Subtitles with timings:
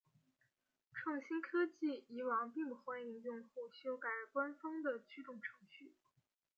[0.95, 5.93] 创新科技以往并不欢迎用户修改官方的驱动程序。